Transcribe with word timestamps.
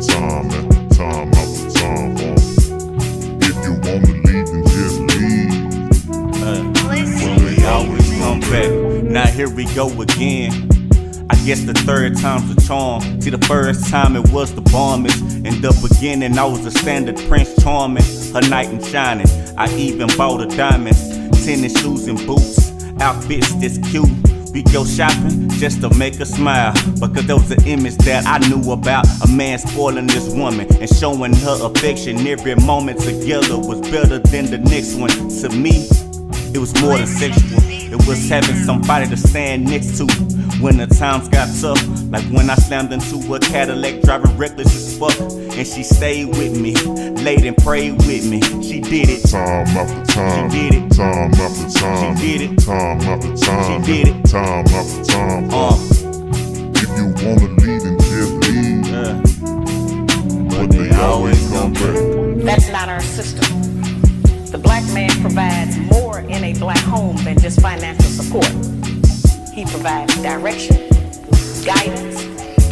time 0.00 0.50
and 0.50 0.94
time 0.94 1.28
after 1.34 1.70
time. 1.78 2.16
If 3.42 3.56
you 3.64 3.72
wanna 3.84 4.12
leave, 4.24 4.46
then 4.46 4.64
just 4.64 5.00
leave. 5.00 5.52
Uh, 6.42 6.72
well, 6.84 7.38
we 7.44 7.64
always 7.66 8.08
come 8.18 8.40
back. 8.40 8.70
Now 9.04 9.26
here 9.26 9.50
we 9.50 9.66
go 9.74 9.88
again. 10.00 10.68
I 11.28 11.34
guess 11.44 11.62
the 11.64 11.74
third 11.74 12.16
time's 12.16 12.50
a 12.50 12.66
charm. 12.66 13.20
See, 13.20 13.30
the 13.30 13.44
first 13.46 13.90
time 13.90 14.16
it 14.16 14.28
was 14.30 14.54
the 14.54 14.62
bombings. 14.62 15.20
In 15.44 15.60
the 15.60 15.72
beginning, 15.86 16.38
I 16.38 16.44
was 16.44 16.64
a 16.64 16.70
standard 16.70 17.16
Prince 17.28 17.62
Charming. 17.62 18.04
Her 18.32 18.40
knight 18.48 18.70
in 18.70 18.82
shining. 18.82 19.26
I 19.58 19.68
even 19.74 20.08
bought 20.16 20.40
her 20.40 20.56
diamonds, 20.56 21.08
tennis 21.44 21.78
shoes 21.80 22.06
and 22.06 22.18
boots, 22.26 22.72
outfits 23.00 23.52
that's 23.54 23.78
cute. 23.90 24.29
We 24.52 24.62
go 24.64 24.84
shopping 24.84 25.48
just 25.50 25.80
to 25.82 25.94
make 25.94 26.16
her 26.16 26.24
smile. 26.24 26.72
Because 26.98 27.26
there 27.26 27.36
was 27.36 27.50
an 27.50 27.64
image 27.66 27.96
that 27.98 28.26
I 28.26 28.38
knew 28.48 28.72
about. 28.72 29.06
A 29.22 29.28
man 29.28 29.58
spoiling 29.58 30.06
this 30.06 30.32
woman 30.34 30.66
and 30.80 30.88
showing 30.88 31.34
her 31.34 31.58
affection. 31.64 32.26
Every 32.26 32.54
moment 32.56 33.00
together 33.00 33.58
was 33.58 33.80
better 33.90 34.18
than 34.18 34.50
the 34.50 34.58
next 34.58 34.94
one. 34.96 35.10
To 35.10 35.48
me, 35.50 35.88
it 36.54 36.58
was 36.58 36.72
more 36.80 36.96
than 36.98 37.06
sexual. 37.06 37.58
It 37.92 38.06
was 38.06 38.28
having 38.28 38.54
somebody 38.56 39.08
to 39.08 39.16
stand 39.16 39.64
next 39.64 39.96
to 39.98 40.06
when 40.60 40.76
the 40.76 40.86
times 40.86 41.28
got 41.28 41.48
tough. 41.60 41.80
Like 42.10 42.24
when 42.26 42.48
I 42.50 42.54
slammed 42.54 42.92
into 42.92 43.34
a 43.34 43.40
Cadillac 43.40 44.02
driving 44.02 44.36
reckless 44.36 44.74
as 44.74 44.98
fuck. 44.98 45.18
And 45.20 45.66
she 45.66 45.82
stayed 45.82 46.26
with 46.28 46.58
me, 46.60 46.74
laid 47.22 47.44
and 47.44 47.56
prayed 47.56 47.96
with 48.06 48.24
me. 48.30 48.40
She 48.62 48.80
did 48.80 49.08
it. 49.10 49.28
Time 49.28 49.66
after 49.66 50.12
time. 50.12 50.50
She 50.50 50.58
did 50.70 50.74
it. 50.74 50.92
Time 50.96 51.32
after 51.34 51.78
time. 51.78 52.16
She 52.16 52.38
did 52.38 52.52
it. 52.52 52.58
Time 52.64 53.00
after 53.00 53.36
time. 53.36 53.84
She 53.84 53.92
did 53.92 54.08
it. 54.08 54.24
Time 54.30 54.66
after 54.66 55.04
time. 55.04 55.50
Uh, 55.52 55.76
If 56.76 56.88
you 56.96 57.06
wanna 57.26 57.48
leave, 57.60 57.82
then 57.82 57.98
just 57.98 58.32
leave. 58.48 58.86
yeah. 58.86 59.22
But 60.48 60.70
they 60.70 60.90
always 60.96 61.48
come 61.50 61.72
back. 61.72 62.44
That's 62.44 62.68
not 62.70 62.88
our 62.88 63.00
system. 63.02 63.49
The 64.60 64.68
black 64.68 64.84
man 64.92 65.10
provides 65.22 65.78
more 65.78 66.20
in 66.20 66.44
a 66.44 66.52
black 66.52 66.80
home 66.80 67.16
than 67.24 67.38
just 67.38 67.62
financial 67.62 68.04
support. 68.04 68.44
He 69.54 69.64
provides 69.64 70.14
direction, 70.20 70.76
guidance, 71.64 72.26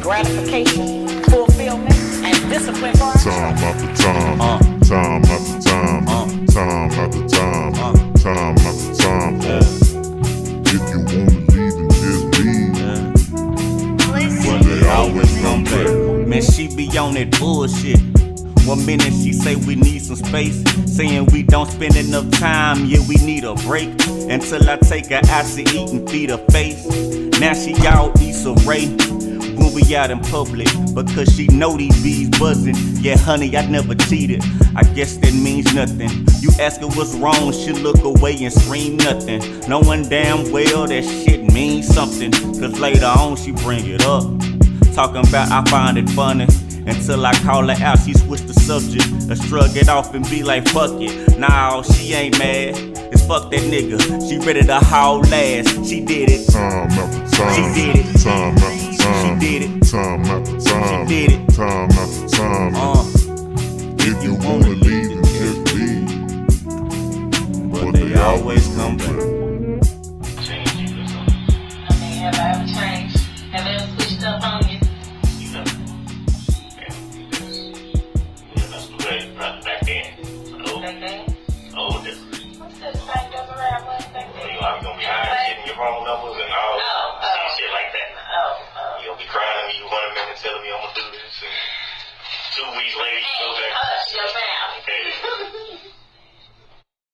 gratification, 0.00 1.08
fulfillment, 1.24 1.94
and 2.24 2.50
discipline 2.50 2.96
for 2.96 3.04
our 3.04 3.18
Time 3.18 3.56
after 3.58 4.02
time. 4.02 4.40
Uh. 4.40 4.58
Time 4.80 5.24
after 5.24 5.60
time. 5.60 6.08
Uh. 6.08 6.26
Time 6.46 6.90
after 6.92 7.28
time. 7.28 7.74
Uh. 7.74 7.92
Time 8.16 8.56
after 8.56 8.94
time. 8.94 9.40
Yeah. 9.42 9.60
If 10.64 10.88
you 10.88 10.98
wanna 11.04 11.40
leave, 11.52 11.76
then 11.76 11.90
just 11.90 12.24
leave. 12.40 12.78
Yeah. 12.80 13.12
But 14.46 14.64
they 14.64 14.88
always 14.88 15.40
come 15.42 15.64
back. 15.64 16.26
Man, 16.28 16.40
she 16.42 16.74
be 16.74 16.96
on 16.96 17.12
that 17.14 17.38
bullshit. 17.38 18.13
One 18.66 18.86
minute 18.86 19.12
she 19.12 19.34
say 19.34 19.56
we 19.56 19.74
need 19.74 19.98
some 20.00 20.16
space, 20.16 20.64
saying 20.86 21.26
we 21.26 21.42
don't 21.42 21.70
spend 21.70 21.96
enough 21.96 22.30
time, 22.30 22.86
yeah 22.86 23.00
we 23.06 23.16
need 23.16 23.44
a 23.44 23.54
break. 23.56 23.90
Until 24.30 24.68
I 24.70 24.76
take 24.78 25.08
her 25.08 25.20
out 25.28 25.44
to 25.44 25.60
eat 25.60 25.90
and 25.90 26.08
feed 26.08 26.30
her 26.30 26.38
face. 26.50 26.82
Now 27.38 27.52
she 27.52 27.74
out 27.86 28.18
Issa 28.22 28.54
Rae 28.66 28.86
when 29.56 29.74
we 29.74 29.94
out 29.94 30.10
in 30.10 30.18
public 30.20 30.68
because 30.94 31.34
she 31.34 31.46
know 31.48 31.76
these 31.76 32.02
bees 32.02 32.30
buzzing. 32.38 32.74
Yeah, 33.02 33.18
honey, 33.18 33.54
I 33.54 33.66
never 33.66 33.94
cheated. 33.94 34.42
I 34.74 34.82
guess 34.94 35.18
that 35.18 35.34
means 35.34 35.74
nothing. 35.74 36.10
You 36.40 36.50
ask 36.58 36.80
her 36.80 36.86
what's 36.86 37.14
wrong, 37.16 37.52
she 37.52 37.72
look 37.72 38.02
away 38.02 38.42
and 38.42 38.52
scream 38.52 38.96
nothing. 38.96 39.42
Knowing 39.68 40.08
damn 40.08 40.50
well 40.50 40.86
that 40.86 41.04
shit 41.04 41.52
means 41.52 41.86
something. 41.86 42.32
Cause 42.32 42.80
later 42.80 43.06
on 43.06 43.36
she 43.36 43.52
bring 43.52 43.84
it 43.86 44.06
up. 44.06 44.24
Talking 44.94 45.28
about 45.28 45.52
I 45.52 45.62
find 45.70 45.98
it 45.98 46.08
funny. 46.10 46.46
Until 46.86 47.24
I 47.24 47.32
call 47.34 47.66
her 47.68 47.84
out, 47.84 47.98
she 48.00 48.12
switch 48.12 48.42
the 48.42 48.54
subject. 48.54 49.08
I 49.30 49.34
shrug 49.46 49.76
it 49.76 49.88
off 49.88 50.14
and 50.14 50.28
be 50.28 50.42
like, 50.42 50.68
fuck 50.68 51.00
it. 51.00 51.38
Nah, 51.38 51.82
she 51.82 52.12
ain't 52.12 52.38
mad. 52.38 52.74
It's 53.12 53.24
fuck 53.26 53.50
that 53.50 53.60
nigga. 53.60 53.98
She 54.28 54.38
ready 54.38 54.62
to 54.62 54.78
haul 54.80 55.24
ass. 55.26 55.88
She 55.88 56.04
did 56.04 56.30
it. 56.30 56.46
Time 56.50 56.90
after 56.90 57.36
time. 57.36 57.54
She 57.54 57.62
did 57.82 57.96
it. 57.96 58.20
Time 58.22 58.58
after 58.58 59.02
time. 59.02 59.38
She 59.40 59.58
did 59.58 59.62
it. 59.62 59.82
Time 59.88 60.24
after 60.24 60.60
time. 60.60 61.08
She 61.08 61.26
did 61.26 61.32
it. 61.32 61.54
Time 61.54 61.90
after 61.90 62.28
time. 62.36 62.74
Uh, 62.74 63.04
if 64.00 64.22
you 64.22 64.34
wanna 64.34 64.68
leave, 64.68 65.08
then 65.08 65.24
just 65.24 65.74
leave. 65.74 66.08
but 67.70 67.92
they 67.92 68.14
always 68.14 68.66
come 68.76 68.96
back. 68.98 69.23
In 86.32 86.38
your 86.38 86.40
phone 86.40 86.40
numbers 86.40 86.40
and 86.40 86.52
all 86.54 86.74
Oh, 86.80 87.20
oh. 87.20 87.54
shit 87.58 87.70
like 87.74 87.90
that. 87.92 88.08
Oh, 88.16 88.56
oh. 88.80 89.04
You'll 89.04 89.20
be 89.20 89.28
crying 89.28 89.58
at 89.60 89.66
me 89.68 89.76
one 89.84 90.08
minute 90.16 90.38
telling 90.40 90.62
me 90.64 90.70
I'm 90.72 90.80
gonna 90.80 90.96
do 90.96 91.06
this, 91.12 91.34
and 91.44 91.54
two 92.56 92.68
weeks 92.78 92.96
later 92.96 93.20
you 93.20 93.34
go 93.40 93.48
back. 93.60 93.72
hush 93.76 94.08
your 94.16 94.28
mouth. 94.32 94.80
Hey, 94.88 95.04